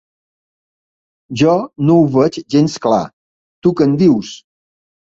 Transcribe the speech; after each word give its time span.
Jo 1.43 1.53
no 1.87 1.99
ho 1.99 2.09
veig 2.17 2.41
gens 2.57 2.81
clar, 2.89 3.05
tu 3.63 3.77
que 3.79 3.91
en 3.91 3.99
dius? 4.07 4.37